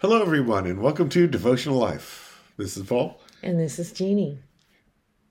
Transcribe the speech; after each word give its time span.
Hello, 0.00 0.22
everyone, 0.22 0.66
and 0.66 0.80
welcome 0.80 1.08
to 1.10 1.26
Devotional 1.26 1.76
Life. 1.78 2.40
This 2.56 2.76
is 2.76 2.86
Paul, 2.86 3.20
And 3.42 3.58
this 3.58 3.78
is 3.78 3.92
Jeannie. 3.92 4.38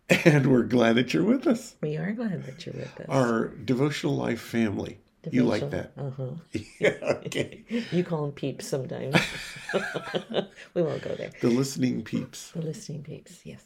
and 0.10 0.48
we're 0.48 0.64
glad 0.64 0.96
that 0.96 1.14
you're 1.14 1.24
with 1.24 1.48
us. 1.48 1.76
We 1.82 1.96
are 1.98 2.12
glad 2.12 2.44
that 2.46 2.66
you're 2.66 2.76
with 2.76 3.00
us. 3.00 3.06
Our 3.10 3.48
Devotional 3.50 4.16
Life 4.16 4.42
family. 4.42 5.00
You 5.30 5.44
like 5.44 5.70
that? 5.72 5.92
Uh 5.98 6.10
huh. 6.12 6.30
Yeah, 6.80 6.98
okay. 7.26 7.64
You 7.92 8.04
call 8.04 8.24
them 8.24 8.32
peeps 8.32 8.68
sometimes. 8.68 9.16
we 10.74 10.82
won't 10.82 11.02
go 11.02 11.16
there. 11.16 11.32
The 11.42 11.50
listening 11.50 12.04
peeps. 12.04 12.52
The 12.52 12.62
listening 12.62 13.04
peeps, 13.04 13.46
yes. 13.46 13.62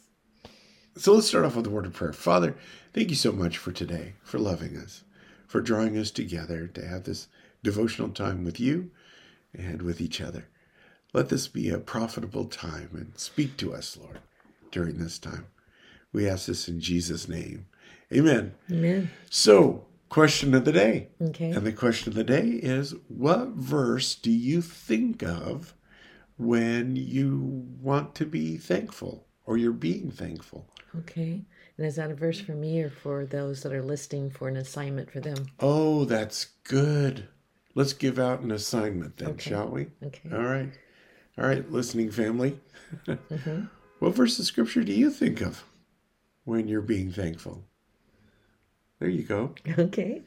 So 0.96 1.14
let's 1.14 1.28
start 1.28 1.44
off 1.44 1.56
with 1.56 1.66
a 1.66 1.70
word 1.70 1.86
of 1.86 1.92
prayer. 1.94 2.12
Father, 2.12 2.56
thank 2.92 3.10
you 3.10 3.16
so 3.16 3.32
much 3.32 3.58
for 3.58 3.70
today, 3.72 4.14
for 4.22 4.38
loving 4.38 4.76
us, 4.76 5.04
for 5.46 5.60
drawing 5.60 5.96
us 5.96 6.10
together 6.10 6.66
to 6.68 6.86
have 6.86 7.04
this 7.04 7.28
devotional 7.62 8.10
time 8.10 8.44
with 8.44 8.58
you 8.58 8.90
and 9.54 9.82
with 9.82 10.00
each 10.00 10.20
other. 10.20 10.48
Let 11.12 11.28
this 11.28 11.46
be 11.48 11.68
a 11.68 11.78
profitable 11.78 12.46
time 12.46 12.90
and 12.94 13.12
speak 13.18 13.56
to 13.58 13.74
us, 13.74 13.96
Lord, 14.00 14.18
during 14.70 14.98
this 14.98 15.18
time. 15.18 15.46
We 16.12 16.28
ask 16.28 16.46
this 16.46 16.68
in 16.68 16.80
Jesus' 16.80 17.28
name. 17.28 17.66
Amen. 18.12 18.54
Amen. 18.70 19.10
So, 19.30 19.86
question 20.08 20.54
of 20.54 20.64
the 20.64 20.72
day. 20.72 21.08
Okay. 21.20 21.50
And 21.50 21.66
the 21.66 21.72
question 21.72 22.08
of 22.10 22.14
the 22.14 22.24
day 22.24 22.48
is 22.48 22.94
what 23.08 23.48
verse 23.48 24.14
do 24.14 24.30
you 24.30 24.62
think 24.62 25.22
of 25.22 25.74
when 26.36 26.96
you 26.96 27.66
want 27.80 28.14
to 28.16 28.26
be 28.26 28.56
thankful 28.56 29.26
or 29.44 29.56
you're 29.56 29.72
being 29.72 30.10
thankful? 30.10 30.68
Okay. 30.98 31.42
And 31.78 31.86
is 31.86 31.96
that 31.96 32.10
a 32.10 32.14
verse 32.14 32.40
for 32.40 32.52
me 32.52 32.82
or 32.82 32.90
for 32.90 33.24
those 33.24 33.62
that 33.62 33.72
are 33.72 33.82
listening 33.82 34.30
for 34.30 34.48
an 34.48 34.56
assignment 34.56 35.10
for 35.10 35.20
them? 35.20 35.46
Oh, 35.60 36.04
that's 36.04 36.46
good. 36.64 37.28
Let's 37.74 37.94
give 37.94 38.18
out 38.18 38.40
an 38.40 38.50
assignment 38.50 39.16
then, 39.16 39.30
Okay. 39.30 39.50
shall 39.50 39.68
we? 39.68 39.88
Okay. 40.04 40.30
All 40.30 40.42
right. 40.44 40.70
All 41.38 41.46
right, 41.46 41.70
listening 41.70 42.10
family. 42.10 42.58
Mhm. 43.06 43.68
What 43.98 44.16
verse 44.16 44.36
of 44.40 44.46
scripture 44.46 44.82
do 44.82 44.92
you 44.92 45.10
think 45.12 45.40
of 45.40 45.62
when 46.44 46.66
you're 46.66 46.80
being 46.80 47.12
thankful? 47.12 47.62
There 48.98 49.08
you 49.08 49.22
go. 49.22 49.54
Okay. 49.78 50.22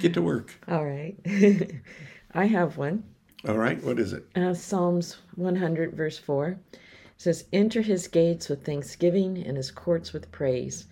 Get 0.00 0.14
to 0.14 0.22
work. 0.22 0.60
All 0.68 0.84
right. 0.86 1.16
I 2.34 2.44
have 2.46 2.76
one. 2.76 3.02
All 3.48 3.58
right, 3.58 3.82
what 3.82 3.98
is 3.98 4.12
it? 4.12 4.26
Uh, 4.36 4.54
Psalms 4.54 5.16
100, 5.34 5.94
verse 5.96 6.18
4 6.18 6.56
says, 7.16 7.46
Enter 7.52 7.82
his 7.82 8.06
gates 8.06 8.48
with 8.48 8.64
thanksgiving 8.64 9.38
and 9.44 9.56
his 9.56 9.72
courts 9.72 10.12
with 10.12 10.30
praise. 10.30 10.84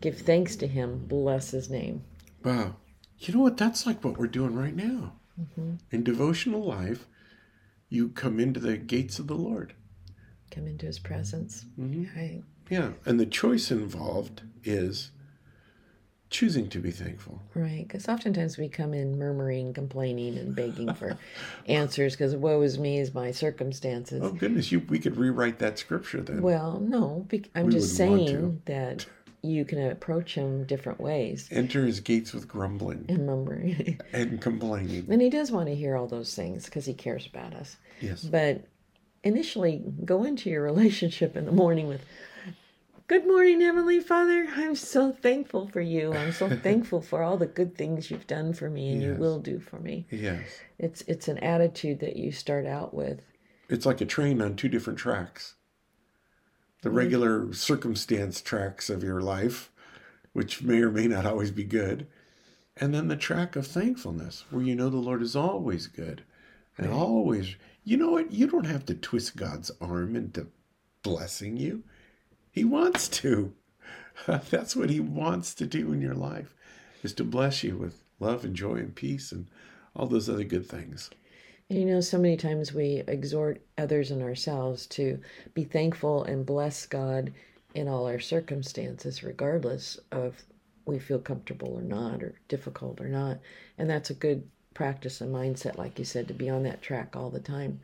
Give 0.00 0.16
thanks 0.16 0.56
to 0.56 0.66
him, 0.66 1.04
bless 1.06 1.50
his 1.50 1.68
name. 1.68 2.04
Wow. 2.42 2.76
You 3.18 3.34
know 3.34 3.40
what? 3.40 3.58
That's 3.58 3.84
like 3.84 4.02
what 4.02 4.16
we're 4.16 4.28
doing 4.28 4.54
right 4.54 4.74
now. 4.74 5.12
In 5.90 6.02
devotional 6.02 6.64
life, 6.64 7.06
you 7.88 8.08
come 8.10 8.40
into 8.40 8.60
the 8.60 8.76
gates 8.76 9.18
of 9.18 9.26
the 9.26 9.34
Lord. 9.34 9.74
Come 10.50 10.66
into 10.66 10.86
his 10.86 10.98
presence. 10.98 11.66
Mm-hmm. 11.78 12.18
Right. 12.18 12.42
Yeah. 12.70 12.90
And 13.04 13.20
the 13.20 13.26
choice 13.26 13.70
involved 13.70 14.42
is 14.64 15.10
choosing 16.28 16.68
to 16.68 16.80
be 16.80 16.90
thankful. 16.90 17.40
Right, 17.54 17.86
because 17.86 18.08
oftentimes 18.08 18.58
we 18.58 18.68
come 18.68 18.92
in 18.92 19.18
murmuring, 19.18 19.72
complaining, 19.72 20.36
and 20.36 20.54
begging 20.54 20.92
for 20.94 21.16
answers 21.66 22.14
because 22.14 22.34
woe 22.34 22.60
is 22.62 22.78
me 22.78 22.98
is 22.98 23.14
my 23.14 23.30
circumstances. 23.30 24.22
Oh, 24.22 24.32
goodness. 24.32 24.72
You, 24.72 24.80
we 24.88 24.98
could 24.98 25.16
rewrite 25.16 25.60
that 25.60 25.78
scripture 25.78 26.20
then. 26.20 26.42
Well, 26.42 26.80
no, 26.80 27.24
bec- 27.28 27.50
I'm 27.54 27.66
We 27.66 27.72
just 27.72 27.96
saying 27.96 28.62
that 28.64 29.06
you 29.46 29.64
can 29.64 29.90
approach 29.90 30.34
him 30.34 30.64
different 30.64 31.00
ways 31.00 31.48
Enter 31.50 31.84
his 31.86 32.00
gates 32.00 32.32
with 32.32 32.48
grumbling 32.48 33.06
and 33.08 33.26
mumbling 33.26 34.00
and 34.12 34.40
complaining. 34.40 35.06
and 35.08 35.22
he 35.22 35.30
does 35.30 35.50
want 35.50 35.68
to 35.68 35.74
hear 35.74 35.96
all 35.96 36.06
those 36.06 36.34
things 36.34 36.64
because 36.66 36.86
he 36.86 36.94
cares 36.94 37.26
about 37.26 37.54
us. 37.54 37.76
Yes. 38.00 38.24
But 38.24 38.64
initially, 39.22 39.82
go 40.04 40.24
into 40.24 40.50
your 40.50 40.62
relationship 40.72 41.36
in 41.36 41.46
the 41.46 41.52
morning 41.52 41.88
with, 41.88 42.02
Good 43.08 43.24
morning, 43.24 43.60
Heavenly 43.60 44.00
Father. 44.00 44.48
I'm 44.56 44.74
so 44.74 45.12
thankful 45.12 45.68
for 45.68 45.80
you. 45.80 46.12
I'm 46.12 46.32
so 46.32 46.48
thankful 46.62 47.00
for 47.00 47.22
all 47.22 47.36
the 47.36 47.46
good 47.46 47.78
things 47.78 48.10
you've 48.10 48.26
done 48.26 48.52
for 48.52 48.68
me 48.68 48.90
and 48.90 49.00
you 49.00 49.14
will 49.14 49.38
do 49.38 49.60
for 49.60 49.78
me. 49.78 50.06
Yes. 50.10 50.42
It's 50.78 51.02
it's 51.02 51.28
an 51.28 51.38
attitude 51.38 52.00
that 52.00 52.16
you 52.16 52.32
start 52.32 52.66
out 52.66 52.92
with. 52.92 53.20
It's 53.68 53.86
like 53.86 54.00
a 54.00 54.06
train 54.06 54.42
on 54.42 54.56
two 54.56 54.68
different 54.68 54.98
tracks. 54.98 55.54
The 56.82 56.88
mm-hmm. 56.88 56.98
regular 56.98 57.52
circumstance 57.52 58.40
tracks 58.40 58.90
of 58.90 59.02
your 59.02 59.20
life, 59.20 59.70
which 60.32 60.62
may 60.62 60.80
or 60.80 60.90
may 60.90 61.06
not 61.06 61.26
always 61.26 61.50
be 61.50 61.64
good. 61.64 62.06
And 62.76 62.94
then 62.94 63.08
the 63.08 63.16
track 63.16 63.56
of 63.56 63.66
thankfulness, 63.66 64.44
where 64.50 64.62
you 64.62 64.74
know 64.74 64.90
the 64.90 64.98
Lord 64.98 65.22
is 65.22 65.34
always 65.34 65.86
good 65.86 66.22
and 66.76 66.92
always, 66.92 67.56
you 67.84 67.96
know 67.96 68.10
what? 68.10 68.32
You 68.32 68.46
don't 68.46 68.66
have 68.66 68.84
to 68.86 68.94
twist 68.94 69.36
God's 69.36 69.70
arm 69.80 70.14
into 70.14 70.48
blessing 71.02 71.56
you. 71.56 71.84
He 72.50 72.64
wants 72.64 73.08
to. 73.08 73.54
That's 74.26 74.76
what 74.76 74.90
He 74.90 75.00
wants 75.00 75.54
to 75.54 75.66
do 75.66 75.92
in 75.92 76.00
your 76.00 76.14
life, 76.14 76.54
is 77.02 77.12
to 77.14 77.24
bless 77.24 77.62
you 77.64 77.76
with 77.76 78.02
love 78.20 78.44
and 78.44 78.54
joy 78.54 78.76
and 78.76 78.94
peace 78.94 79.32
and 79.32 79.46
all 79.94 80.06
those 80.06 80.28
other 80.28 80.44
good 80.44 80.66
things. 80.66 81.10
You 81.68 81.84
know, 81.84 82.00
so 82.00 82.18
many 82.18 82.36
times 82.36 82.72
we 82.72 83.02
exhort 83.08 83.60
others 83.76 84.12
and 84.12 84.22
ourselves 84.22 84.86
to 84.88 85.18
be 85.52 85.64
thankful 85.64 86.22
and 86.24 86.46
bless 86.46 86.86
God 86.86 87.32
in 87.74 87.88
all 87.88 88.06
our 88.06 88.20
circumstances, 88.20 89.24
regardless 89.24 89.98
of 90.12 90.42
we 90.86 91.00
feel 91.00 91.18
comfortable 91.18 91.76
or 91.76 91.82
not, 91.82 92.22
or 92.22 92.34
difficult 92.46 93.00
or 93.00 93.08
not. 93.08 93.38
And 93.78 93.90
that's 93.90 94.10
a 94.10 94.14
good 94.14 94.48
practice 94.74 95.20
and 95.20 95.34
mindset, 95.34 95.76
like 95.76 95.98
you 95.98 96.04
said, 96.04 96.28
to 96.28 96.34
be 96.34 96.48
on 96.48 96.62
that 96.62 96.82
track 96.82 97.16
all 97.16 97.30
the 97.30 97.40
time. 97.40 97.80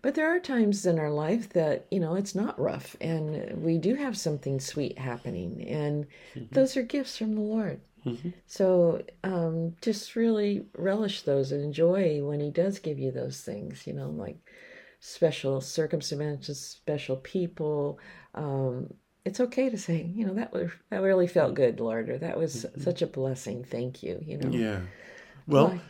But 0.00 0.14
there 0.14 0.34
are 0.34 0.40
times 0.40 0.86
in 0.86 0.98
our 0.98 1.10
life 1.10 1.50
that, 1.50 1.86
you 1.90 2.00
know, 2.00 2.14
it's 2.14 2.34
not 2.34 2.58
rough 2.58 2.96
and 3.00 3.62
we 3.62 3.76
do 3.76 3.96
have 3.96 4.16
something 4.16 4.60
sweet 4.60 4.98
happening. 4.98 5.66
And 5.68 6.06
mm-hmm. 6.34 6.54
those 6.54 6.76
are 6.76 6.82
gifts 6.82 7.18
from 7.18 7.34
the 7.34 7.40
Lord. 7.40 7.80
So 8.46 9.02
um, 9.24 9.76
just 9.80 10.16
really 10.16 10.66
relish 10.76 11.22
those 11.22 11.52
and 11.52 11.62
enjoy 11.62 12.22
when 12.22 12.40
He 12.40 12.50
does 12.50 12.78
give 12.78 12.98
you 12.98 13.10
those 13.10 13.40
things, 13.40 13.86
you 13.86 13.92
know, 13.92 14.10
like 14.10 14.38
special 15.00 15.60
circumstances, 15.60 16.60
special 16.60 17.16
people. 17.16 17.98
Um, 18.34 18.94
it's 19.24 19.40
okay 19.40 19.68
to 19.68 19.78
say, 19.78 20.10
you 20.14 20.26
know, 20.26 20.34
that 20.34 20.52
was 20.52 20.70
that 20.90 21.02
really 21.02 21.26
felt 21.26 21.54
good, 21.54 21.80
Lord, 21.80 22.08
or 22.08 22.18
that 22.18 22.38
was 22.38 22.66
such 22.78 23.02
a 23.02 23.06
blessing. 23.06 23.64
Thank 23.64 24.02
you. 24.02 24.20
You 24.24 24.38
know, 24.38 24.50
Yeah. 24.50 24.80
Well, 25.46 25.68
Why? 25.68 25.80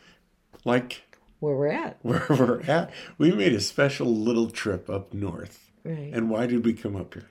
like 0.64 1.02
where 1.40 1.54
we're 1.54 1.68
at, 1.68 1.98
where 2.02 2.26
we're 2.30 2.62
at, 2.62 2.90
we 3.18 3.32
made 3.32 3.52
a 3.52 3.60
special 3.60 4.06
little 4.06 4.50
trip 4.50 4.88
up 4.88 5.12
north. 5.12 5.70
right? 5.84 6.10
And 6.12 6.30
why 6.30 6.46
did 6.46 6.64
we 6.64 6.72
come 6.72 6.96
up 6.96 7.14
here? 7.14 7.28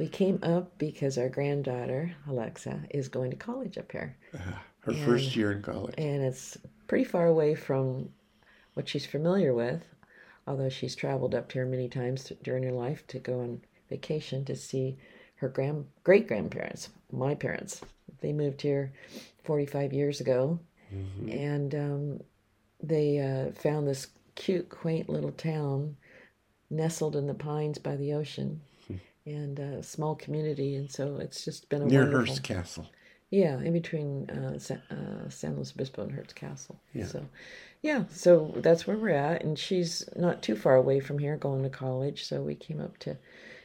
We 0.00 0.08
came 0.08 0.38
up 0.42 0.78
because 0.78 1.18
our 1.18 1.28
granddaughter 1.28 2.10
Alexa 2.26 2.80
is 2.88 3.08
going 3.08 3.30
to 3.30 3.36
college 3.36 3.76
up 3.76 3.92
here, 3.92 4.16
Her 4.80 4.94
first 4.94 5.36
year 5.36 5.52
in 5.52 5.60
college. 5.60 5.94
and 5.98 6.22
it's 6.22 6.56
pretty 6.88 7.04
far 7.04 7.26
away 7.26 7.54
from 7.54 8.08
what 8.72 8.88
she's 8.88 9.04
familiar 9.04 9.52
with. 9.52 9.82
Although 10.46 10.70
she's 10.70 10.96
traveled 10.96 11.34
up 11.34 11.52
here 11.52 11.66
many 11.66 11.86
times 11.86 12.32
during 12.42 12.62
her 12.62 12.72
life 12.72 13.06
to 13.08 13.18
go 13.18 13.40
on 13.40 13.60
vacation 13.90 14.42
to 14.46 14.56
see 14.56 14.96
her 15.36 15.50
grand 15.50 15.84
great 16.02 16.26
grandparents, 16.26 16.88
my 17.12 17.34
parents. 17.34 17.82
They 18.22 18.32
moved 18.32 18.62
here 18.62 18.92
45 19.44 19.92
years 19.92 20.20
ago, 20.20 20.58
and 21.30 21.74
um, 21.74 22.20
they 22.82 23.18
uh, 23.20 23.52
found 23.52 23.86
this 23.86 24.08
cute, 24.34 24.70
quaint 24.70 25.10
little 25.10 25.30
town 25.32 25.96
nestled 26.70 27.16
in 27.16 27.26
the 27.26 27.34
pines 27.34 27.78
by 27.78 27.96
the 27.96 28.14
ocean. 28.14 28.62
And 29.32 29.58
a 29.58 29.82
small 29.82 30.14
community, 30.14 30.74
and 30.76 30.90
so 30.90 31.16
it's 31.20 31.44
just 31.44 31.68
been 31.68 31.82
a 31.82 31.86
Near 31.86 32.02
wonderful. 32.02 32.26
Hearst 32.26 32.42
Castle. 32.42 32.86
Yeah, 33.30 33.60
in 33.60 33.72
between 33.72 34.28
uh, 34.28 34.58
Sa- 34.58 34.74
uh, 34.90 35.28
San 35.28 35.54
Luis 35.56 35.70
Obispo 35.72 36.02
and 36.02 36.12
Hearst 36.12 36.34
Castle. 36.34 36.80
Yeah. 36.92 37.06
So, 37.06 37.26
yeah, 37.82 38.04
so 38.10 38.52
that's 38.56 38.86
where 38.86 38.96
we're 38.96 39.10
at, 39.10 39.44
and 39.44 39.56
she's 39.58 40.08
not 40.16 40.42
too 40.42 40.56
far 40.56 40.74
away 40.74 40.98
from 41.00 41.18
here, 41.18 41.36
going 41.36 41.62
to 41.62 41.70
college. 41.70 42.24
So 42.24 42.42
we 42.42 42.54
came 42.56 42.80
up 42.80 42.98
to 42.98 43.16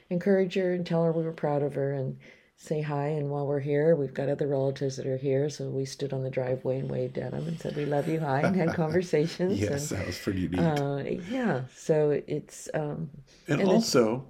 encourage 0.10 0.54
her 0.54 0.74
and 0.74 0.86
tell 0.86 1.04
her 1.04 1.12
we 1.12 1.24
were 1.24 1.32
proud 1.32 1.64
of 1.64 1.74
her 1.74 1.94
and 1.94 2.18
say 2.58 2.82
hi. 2.82 3.08
And 3.08 3.30
while 3.32 3.48
we're 3.48 3.60
here, 3.60 3.96
we've 3.96 4.14
got 4.14 4.30
other 4.30 4.48
relatives 4.48 4.98
that 4.98 5.08
are 5.08 5.18
here, 5.18 5.50
so 5.50 5.68
we 5.70 5.84
stood 5.86 6.14
on 6.14 6.22
the 6.24 6.30
driveway 6.30 6.80
and 6.80 6.90
waved 6.90 7.18
at 7.18 7.32
them 7.32 7.48
and 7.48 7.60
said 7.60 7.76
we 7.76 7.86
love 7.86 8.08
you, 8.08 8.20
hi, 8.20 8.42
and 8.42 8.56
had 8.56 8.74
conversations. 8.76 9.60
Yes, 9.60 9.90
that 9.90 10.06
was 10.06 10.18
pretty 10.20 10.48
neat. 10.48 10.60
Uh, 10.60 11.04
yeah, 11.30 11.62
so 11.76 12.22
it's 12.28 12.70
um, 12.76 13.10
and 13.48 13.60
and 13.60 13.62
it's- 13.62 13.74
also, 13.74 14.26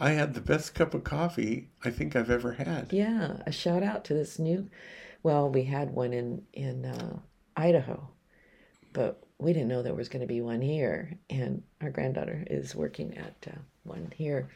I 0.00 0.12
had 0.12 0.32
the 0.32 0.40
best 0.40 0.74
cup 0.74 0.94
of 0.94 1.04
coffee 1.04 1.68
I 1.84 1.90
think 1.90 2.16
I've 2.16 2.30
ever 2.30 2.52
had. 2.52 2.90
Yeah, 2.90 3.36
a 3.46 3.52
shout 3.52 3.82
out 3.82 4.02
to 4.06 4.14
this 4.14 4.38
new. 4.38 4.70
Well, 5.22 5.50
we 5.50 5.64
had 5.64 5.90
one 5.90 6.14
in 6.14 6.42
in 6.54 6.86
uh, 6.86 7.18
Idaho, 7.54 8.08
but 8.94 9.22
we 9.38 9.52
didn't 9.52 9.68
know 9.68 9.82
there 9.82 9.94
was 9.94 10.08
going 10.08 10.22
to 10.22 10.26
be 10.26 10.40
one 10.40 10.62
here, 10.62 11.18
and 11.28 11.62
our 11.82 11.90
granddaughter 11.90 12.44
is 12.48 12.74
working 12.74 13.16
at 13.18 13.46
uh, 13.46 13.58
one 13.84 14.10
here, 14.16 14.48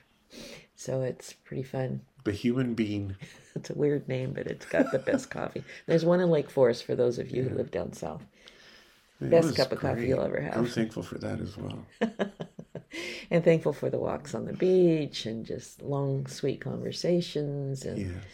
so 0.75 1.03
it's 1.03 1.35
pretty 1.35 1.63
fun. 1.63 2.01
The 2.25 2.33
Human 2.33 2.75
Bean. 2.75 3.17
It's 3.57 3.71
a 3.71 3.75
weird 3.75 4.09
name, 4.09 4.33
but 4.33 4.49
it's 4.49 4.67
got 4.67 4.91
the 4.91 4.99
best 4.99 5.31
coffee. 5.39 5.63
There's 5.87 6.05
one 6.05 6.19
in 6.19 6.29
Lake 6.29 6.51
Forest 6.51 6.83
for 6.83 6.97
those 6.97 7.21
of 7.21 7.31
you 7.31 7.45
who 7.45 7.55
live 7.55 7.71
down 7.71 7.93
south. 7.93 8.27
It 9.21 9.31
Best 9.31 9.57
cup 9.57 9.73
of 9.73 9.81
coffee 9.81 10.09
you'll 10.09 10.23
ever 10.23 10.41
have. 10.41 10.57
I'm 10.57 10.67
thankful 10.79 11.03
for 11.03 11.19
that 11.19 11.41
as 11.41 11.57
well. 11.57 11.87
and 13.31 13.45
thankful 13.45 13.73
for 13.73 13.91
the 13.91 13.99
walks 13.99 14.35
on 14.35 14.45
the 14.45 14.53
beach 14.53 15.27
and 15.27 15.47
just 15.47 15.83
long, 15.83 16.27
sweet 16.27 16.61
conversations. 16.61 17.85
And 17.85 17.99
Yes. 17.99 18.25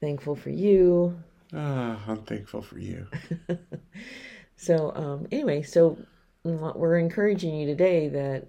thankful 0.00 0.36
for 0.36 0.50
you. 0.50 1.18
Ah, 1.54 2.02
I'm 2.06 2.22
thankful 2.24 2.62
for 2.62 2.78
you. 2.78 3.06
So, 4.60 4.92
um, 4.96 5.28
anyway, 5.30 5.62
so 5.62 5.96
what 6.42 6.78
we're 6.80 6.98
encouraging 6.98 7.54
you 7.54 7.66
today 7.66 8.08
that 8.08 8.48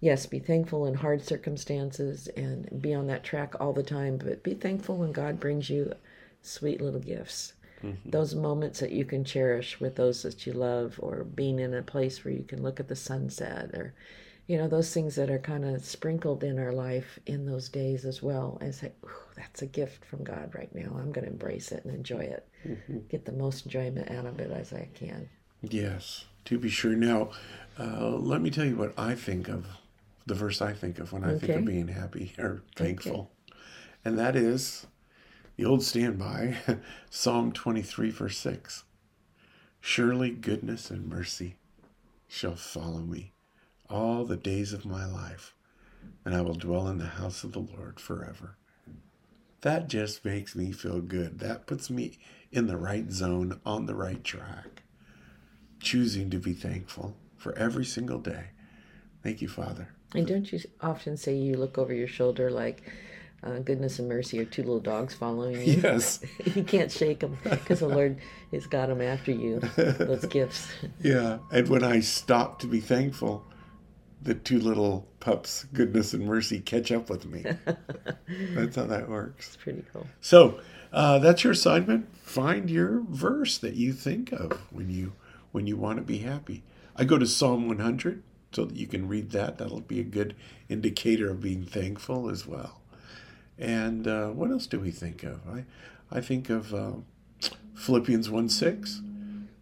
yes, 0.00 0.26
be 0.26 0.40
thankful 0.40 0.86
in 0.86 0.94
hard 0.94 1.22
circumstances 1.24 2.26
and 2.36 2.82
be 2.82 2.92
on 2.92 3.06
that 3.06 3.22
track 3.22 3.54
all 3.60 3.72
the 3.72 3.84
time, 3.84 4.18
but 4.18 4.42
be 4.42 4.54
thankful 4.54 4.96
when 4.96 5.12
God 5.12 5.38
brings 5.38 5.70
you 5.70 5.92
sweet 6.42 6.80
little 6.80 6.98
gifts. 7.00 7.52
Those 8.04 8.34
moments 8.34 8.80
that 8.80 8.92
you 8.92 9.04
can 9.04 9.24
cherish 9.24 9.80
with 9.80 9.96
those 9.96 10.22
that 10.22 10.46
you 10.46 10.52
love, 10.52 10.98
or 10.98 11.24
being 11.24 11.58
in 11.58 11.74
a 11.74 11.82
place 11.82 12.24
where 12.24 12.34
you 12.34 12.44
can 12.44 12.62
look 12.62 12.80
at 12.80 12.88
the 12.88 12.96
sunset, 12.96 13.70
or 13.74 13.94
you 14.46 14.56
know, 14.56 14.68
those 14.68 14.94
things 14.94 15.16
that 15.16 15.28
are 15.28 15.40
kind 15.40 15.64
of 15.64 15.84
sprinkled 15.84 16.44
in 16.44 16.58
our 16.58 16.72
life 16.72 17.18
in 17.26 17.46
those 17.46 17.68
days 17.68 18.04
as 18.04 18.22
well. 18.22 18.58
And 18.60 18.72
say, 18.72 18.92
that's 19.34 19.62
a 19.62 19.66
gift 19.66 20.04
from 20.04 20.22
God 20.22 20.52
right 20.54 20.72
now. 20.72 20.96
I'm 20.96 21.10
going 21.10 21.24
to 21.24 21.32
embrace 21.32 21.72
it 21.72 21.84
and 21.84 21.92
enjoy 21.92 22.20
it. 22.20 22.48
Get 23.08 23.24
the 23.24 23.32
most 23.32 23.66
enjoyment 23.66 24.10
out 24.10 24.24
of 24.24 24.38
it 24.38 24.50
as 24.52 24.72
I 24.72 24.88
can. 24.94 25.28
Yes, 25.62 26.26
to 26.44 26.58
be 26.58 26.68
sure. 26.68 26.92
Now, 26.92 27.30
uh, 27.78 28.10
let 28.10 28.40
me 28.40 28.50
tell 28.50 28.64
you 28.64 28.76
what 28.76 28.94
I 28.96 29.14
think 29.14 29.48
of 29.48 29.66
the 30.26 30.34
verse 30.34 30.62
I 30.62 30.72
think 30.72 30.98
of 30.98 31.12
when 31.12 31.24
I 31.24 31.38
think 31.38 31.52
of 31.52 31.64
being 31.64 31.88
happy 31.88 32.32
or 32.38 32.62
thankful. 32.76 33.30
And 34.04 34.16
that 34.18 34.36
is 34.36 34.86
the 35.56 35.64
old 35.64 35.82
standby, 35.82 36.56
Psalm 37.10 37.52
23, 37.52 38.10
verse 38.10 38.38
6. 38.38 38.84
Surely 39.80 40.30
goodness 40.30 40.90
and 40.90 41.08
mercy 41.08 41.56
shall 42.28 42.56
follow 42.56 43.00
me 43.00 43.32
all 43.88 44.24
the 44.24 44.36
days 44.36 44.72
of 44.72 44.84
my 44.84 45.06
life, 45.06 45.54
and 46.24 46.34
I 46.34 46.40
will 46.40 46.54
dwell 46.54 46.88
in 46.88 46.98
the 46.98 47.06
house 47.06 47.44
of 47.44 47.52
the 47.52 47.60
Lord 47.60 48.00
forever. 48.00 48.56
That 49.62 49.88
just 49.88 50.24
makes 50.24 50.54
me 50.54 50.72
feel 50.72 51.00
good. 51.00 51.38
That 51.38 51.66
puts 51.66 51.88
me 51.88 52.18
in 52.52 52.66
the 52.66 52.76
right 52.76 53.10
zone, 53.10 53.60
on 53.64 53.86
the 53.86 53.94
right 53.94 54.22
track 54.22 54.82
choosing 55.80 56.30
to 56.30 56.38
be 56.38 56.52
thankful 56.52 57.16
for 57.36 57.56
every 57.56 57.84
single 57.84 58.18
day. 58.18 58.46
Thank 59.22 59.40
you, 59.42 59.48
Father. 59.48 59.88
And 60.14 60.26
don't 60.26 60.50
you 60.52 60.60
often 60.80 61.16
say 61.16 61.34
you 61.36 61.56
look 61.56 61.78
over 61.78 61.92
your 61.92 62.08
shoulder 62.08 62.50
like 62.50 62.82
uh, 63.42 63.58
goodness 63.58 63.98
and 63.98 64.08
mercy 64.08 64.38
are 64.38 64.44
two 64.44 64.62
little 64.62 64.80
dogs 64.80 65.14
following 65.14 65.60
you? 65.60 65.80
Yes. 65.82 66.20
you 66.54 66.64
can't 66.64 66.90
shake 66.90 67.20
them 67.20 67.38
because 67.44 67.80
the 67.80 67.88
Lord 67.88 68.18
has 68.52 68.66
got 68.66 68.88
them 68.88 69.00
after 69.00 69.32
you, 69.32 69.60
those 69.76 70.24
gifts. 70.30 70.68
Yeah. 71.02 71.38
And 71.52 71.68
when 71.68 71.84
I 71.84 72.00
stop 72.00 72.58
to 72.60 72.66
be 72.66 72.80
thankful, 72.80 73.44
the 74.22 74.34
two 74.34 74.58
little 74.58 75.06
pups, 75.20 75.64
goodness 75.72 76.12
and 76.12 76.26
mercy, 76.26 76.60
catch 76.60 76.90
up 76.90 77.08
with 77.08 77.26
me. 77.26 77.44
That's 78.54 78.76
how 78.76 78.86
that 78.86 79.08
works. 79.08 79.48
It's 79.48 79.56
pretty 79.56 79.84
cool. 79.92 80.06
So 80.20 80.60
uh, 80.92 81.18
that's 81.18 81.44
your 81.44 81.52
assignment. 81.52 82.16
Find 82.16 82.70
your 82.70 83.02
verse 83.08 83.58
that 83.58 83.74
you 83.74 83.92
think 83.92 84.32
of 84.32 84.52
when 84.72 84.90
you 84.90 85.12
when 85.52 85.66
you 85.66 85.76
want 85.76 85.98
to 85.98 86.02
be 86.02 86.18
happy. 86.18 86.62
I 86.96 87.04
go 87.04 87.18
to 87.18 87.26
Psalm 87.26 87.68
100 87.68 88.22
so 88.52 88.64
that 88.64 88.76
you 88.76 88.86
can 88.86 89.08
read 89.08 89.30
that. 89.30 89.58
That'll 89.58 89.80
be 89.80 90.00
a 90.00 90.04
good 90.04 90.34
indicator 90.68 91.30
of 91.30 91.40
being 91.40 91.64
thankful 91.64 92.28
as 92.28 92.46
well. 92.46 92.80
And 93.58 94.06
uh, 94.06 94.28
what 94.28 94.50
else 94.50 94.66
do 94.66 94.80
we 94.80 94.90
think 94.90 95.22
of? 95.22 95.40
I 95.48 95.64
I 96.10 96.20
think 96.20 96.50
of 96.50 96.74
um, 96.74 97.04
Philippians 97.74 98.30
1 98.30 98.48
6 98.48 99.00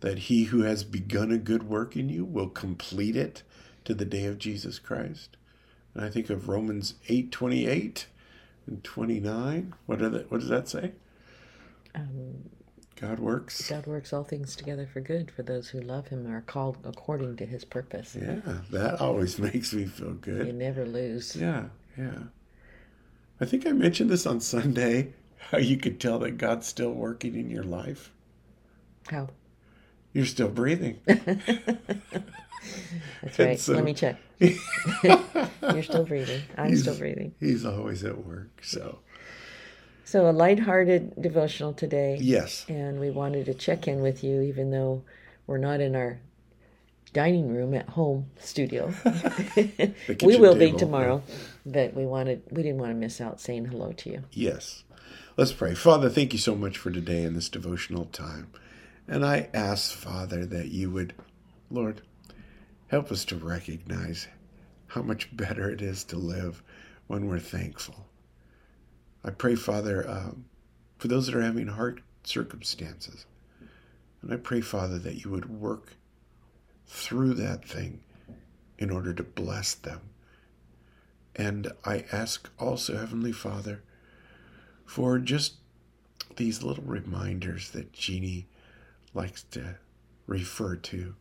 that 0.00 0.18
he 0.18 0.44
who 0.44 0.62
has 0.62 0.84
begun 0.84 1.32
a 1.32 1.38
good 1.38 1.62
work 1.62 1.96
in 1.96 2.08
you 2.08 2.24
will 2.24 2.48
complete 2.48 3.16
it 3.16 3.42
to 3.84 3.94
the 3.94 4.04
day 4.04 4.26
of 4.26 4.38
Jesus 4.38 4.78
Christ. 4.78 5.36
And 5.94 6.04
I 6.04 6.10
think 6.10 6.28
of 6.28 6.48
Romans 6.48 6.94
8 7.08 7.32
28 7.32 8.06
and 8.66 8.84
29. 8.84 9.74
What, 9.86 10.02
are 10.02 10.08
that, 10.10 10.30
what 10.30 10.40
does 10.40 10.48
that 10.48 10.68
say? 10.68 10.92
Um, 11.94 12.50
God 12.96 13.18
works. 13.18 13.68
God 13.68 13.86
works 13.86 14.12
all 14.12 14.24
things 14.24 14.56
together 14.56 14.86
for 14.86 15.00
good 15.00 15.30
for 15.30 15.42
those 15.42 15.68
who 15.68 15.80
love 15.80 16.08
Him 16.08 16.26
and 16.26 16.34
are 16.34 16.42
called 16.42 16.78
according 16.84 17.36
to 17.36 17.46
His 17.46 17.64
purpose. 17.64 18.16
Yeah, 18.20 18.40
that 18.70 19.00
always 19.00 19.38
makes 19.38 19.72
me 19.72 19.86
feel 19.86 20.14
good. 20.14 20.46
You 20.46 20.52
never 20.52 20.84
lose. 20.84 21.34
Yeah, 21.34 21.64
yeah. 21.96 22.18
I 23.40 23.44
think 23.44 23.66
I 23.66 23.72
mentioned 23.72 24.10
this 24.10 24.26
on 24.26 24.40
Sunday 24.40 25.12
how 25.50 25.58
you 25.58 25.76
could 25.76 26.00
tell 26.00 26.18
that 26.20 26.38
God's 26.38 26.66
still 26.66 26.92
working 26.92 27.34
in 27.36 27.50
your 27.50 27.64
life. 27.64 28.10
How? 29.08 29.28
You're 30.12 30.26
still 30.26 30.48
breathing. 30.48 31.00
That's 31.06 31.28
right. 33.38 33.58
so- 33.58 33.74
Let 33.74 33.84
me 33.84 33.94
check. 33.94 34.18
You're 34.40 35.82
still 35.82 36.04
breathing. 36.04 36.42
I'm 36.56 36.76
still 36.76 36.96
breathing. 36.96 37.34
He's 37.40 37.64
always 37.64 38.04
at 38.04 38.24
work. 38.24 38.62
So, 38.62 38.98
So, 40.04 40.28
a 40.28 40.32
lighthearted 40.32 41.20
devotional 41.20 41.72
today. 41.72 42.18
yes. 42.20 42.64
and 42.68 43.00
we 43.00 43.10
wanted 43.10 43.46
to 43.46 43.54
check 43.54 43.86
in 43.88 44.00
with 44.00 44.22
you 44.24 44.40
even 44.42 44.70
though 44.70 45.02
we're 45.46 45.58
not 45.58 45.80
in 45.80 45.94
our 45.96 46.18
dining 47.14 47.48
room 47.48 47.72
at 47.72 47.88
home 47.90 48.26
studio 48.38 48.92
we 50.22 50.36
will 50.36 50.54
be 50.54 50.72
tomorrow 50.72 51.22
but 51.64 51.94
we 51.94 52.04
wanted 52.04 52.42
we 52.50 52.62
didn't 52.62 52.78
want 52.78 52.90
to 52.90 52.94
miss 52.96 53.20
out 53.20 53.40
saying 53.40 53.64
hello 53.64 53.92
to 53.92 54.10
you 54.10 54.24
Yes. 54.32 54.84
Let's 55.36 55.52
pray. 55.52 55.74
Father, 55.74 56.08
thank 56.08 56.32
you 56.32 56.38
so 56.38 56.54
much 56.54 56.78
for 56.78 56.92
today 56.92 57.24
and 57.24 57.34
this 57.34 57.48
devotional 57.48 58.04
time. 58.04 58.52
And 59.08 59.24
I 59.24 59.48
ask, 59.52 59.92
Father, 59.92 60.46
that 60.46 60.68
you 60.68 60.90
would, 60.92 61.12
Lord, 61.70 62.02
help 62.86 63.10
us 63.10 63.24
to 63.26 63.36
recognize 63.36 64.28
how 64.86 65.02
much 65.02 65.36
better 65.36 65.68
it 65.68 65.82
is 65.82 66.04
to 66.04 66.16
live 66.16 66.62
when 67.08 67.26
we're 67.26 67.40
thankful. 67.40 68.06
I 69.24 69.30
pray, 69.30 69.56
Father, 69.56 70.08
um, 70.08 70.44
for 70.98 71.08
those 71.08 71.26
that 71.26 71.34
are 71.34 71.42
having 71.42 71.66
hard 71.66 72.02
circumstances. 72.22 73.26
And 74.22 74.32
I 74.32 74.36
pray, 74.36 74.60
Father, 74.60 75.00
that 75.00 75.24
you 75.24 75.32
would 75.32 75.50
work 75.50 75.96
through 76.86 77.34
that 77.34 77.64
thing 77.64 78.00
in 78.78 78.90
order 78.90 79.12
to 79.14 79.22
bless 79.22 79.74
them. 79.74 80.00
And 81.36 81.72
I 81.84 82.04
ask 82.12 82.48
also, 82.58 82.96
Heavenly 82.96 83.32
Father, 83.32 83.82
for 84.84 85.18
just 85.18 85.54
these 86.36 86.62
little 86.62 86.84
reminders 86.84 87.70
that 87.70 87.92
Jeannie 87.92 88.46
likes 89.12 89.42
to 89.44 89.76
refer 90.26 90.76
to 90.76 91.14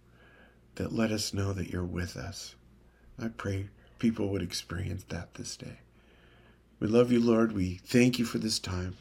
that 0.75 0.93
let 0.93 1.11
us 1.11 1.33
know 1.33 1.53
that 1.53 1.69
you're 1.69 1.83
with 1.83 2.17
us. 2.17 2.55
I 3.21 3.27
pray 3.27 3.69
people 3.99 4.29
would 4.29 4.41
experience 4.41 5.03
that 5.09 5.35
this 5.35 5.55
day. 5.55 5.79
We 6.79 6.87
love 6.87 7.11
you, 7.11 7.19
Lord. 7.19 7.53
We 7.53 7.79
thank 7.85 8.19
you 8.19 8.25
for 8.25 8.39
this 8.39 8.59
time. 8.59 8.97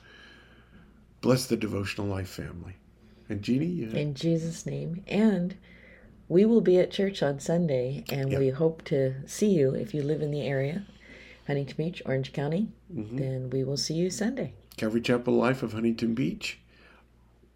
Bless 1.20 1.46
the 1.46 1.56
devotional 1.56 2.06
life 2.06 2.28
family. 2.28 2.76
And 3.28 3.42
Jeannie, 3.42 3.82
in 3.82 4.14
jesus 4.14 4.66
name 4.66 5.02
and 5.06 5.56
we 6.36 6.42
will 6.50 6.60
be 6.70 6.76
at 6.78 6.90
church 6.98 7.22
on 7.28 7.38
sunday 7.50 7.86
and 8.10 8.26
Yep. 8.32 8.38
we 8.42 8.48
hope 8.62 8.78
to 8.92 8.98
see 9.26 9.50
you 9.58 9.66
if 9.84 9.88
you 9.94 10.02
live 10.02 10.22
in 10.26 10.30
the 10.36 10.42
area 10.56 10.76
huntington 11.46 11.76
beach 11.82 12.02
orange 12.06 12.32
county 12.40 12.62
Mm-hmm. 12.94 13.16
then 13.22 13.38
we 13.54 13.60
will 13.64 13.76
see 13.86 13.94
you 14.02 14.08
sunday 14.10 14.50
Calvary 14.78 15.02
Chapel 15.02 15.34
Life 15.34 15.62
of 15.62 15.72
Huntington 15.74 16.14
Beach. 16.14 16.58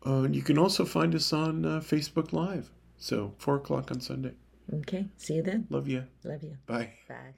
Uh, 0.04 0.28
you 0.30 0.42
can 0.42 0.58
also 0.58 0.84
find 0.84 1.14
us 1.14 1.32
on 1.32 1.64
uh, 1.64 1.80
Facebook 1.80 2.30
Live. 2.32 2.68
So, 2.98 3.32
4 3.38 3.56
o'clock 3.56 3.90
on 3.90 4.00
Sunday. 4.00 4.32
okay 4.80 5.02
see 5.16 5.34
you 5.38 5.42
then 5.42 5.66
Love 5.70 5.88
you. 5.88 6.04
love 6.24 6.42
you 6.42 6.56
Bye. 6.66 6.90
bye 7.08 7.32